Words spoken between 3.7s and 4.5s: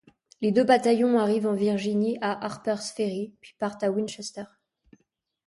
à Winchester.